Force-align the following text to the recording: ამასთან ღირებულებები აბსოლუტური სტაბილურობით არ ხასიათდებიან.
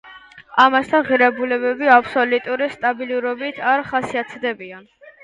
ამასთან 0.61 1.03
ღირებულებები 1.09 1.89
აბსოლუტური 1.95 2.71
სტაბილურობით 2.77 3.61
არ 3.73 3.85
ხასიათდებიან. 3.91 4.89